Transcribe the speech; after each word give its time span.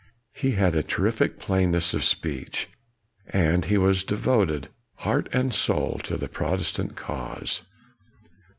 He 0.33 0.53
had 0.53 0.73
a 0.73 0.81
terrific 0.81 1.37
plainness 1.37 1.93
of 1.93 2.03
speech. 2.03 2.69
And 3.27 3.65
he 3.65 3.77
was 3.77 4.03
devoted, 4.03 4.69
heart 4.95 5.29
and 5.31 5.53
soul, 5.53 5.99
to 6.05 6.17
the 6.17 6.27
Protestant 6.27 6.95
cause. 6.95 7.61